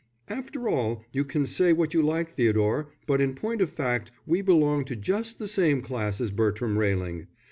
"After 0.29 0.67
all, 0.67 1.03
you 1.11 1.23
can 1.23 1.45
say 1.45 1.73
what 1.73 1.93
you 1.93 2.01
like, 2.01 2.31
Theodore, 2.31 2.89
but 3.05 3.21
in 3.21 3.35
point 3.35 3.61
of 3.61 3.69
fact 3.69 4.09
we 4.25 4.41
belong 4.41 4.83
to 4.85 4.95
just 4.95 5.37
the 5.37 5.47
same 5.47 5.83
class 5.83 6.19
as 6.19 6.31
Bertram 6.31 6.79
Railing. 6.79 7.27